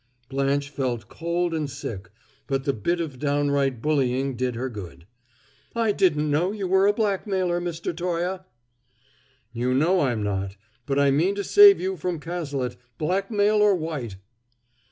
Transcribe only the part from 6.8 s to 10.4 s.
a blackmailer, Mr. Toye!" "You know I'm